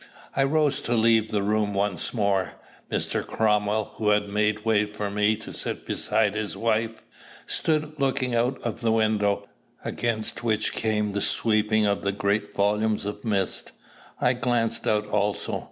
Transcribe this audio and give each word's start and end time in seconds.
I 0.35 0.45
rose 0.45 0.81
to 0.81 0.95
leave 0.95 1.29
the 1.29 1.43
room 1.43 1.75
once 1.75 2.11
more. 2.11 2.53
Mr. 2.91 3.23
Cromwell, 3.23 3.91
who 3.97 4.09
had 4.09 4.29
made 4.29 4.65
way 4.65 4.85
for 4.85 5.11
me 5.11 5.35
to 5.35 5.53
sit 5.53 5.85
beside 5.85 6.33
his 6.33 6.57
wife, 6.57 7.03
stood 7.45 7.99
looking 7.99 8.33
out 8.33 8.59
of 8.63 8.81
the 8.81 8.91
window, 8.91 9.47
against 9.85 10.43
which 10.43 10.73
came 10.73 11.15
sweeping 11.21 11.83
the 11.83 12.11
great 12.11 12.55
volumes 12.55 13.05
of 13.05 13.23
mist. 13.23 13.73
I 14.19 14.33
glanced 14.33 14.87
out 14.87 15.05
also. 15.05 15.59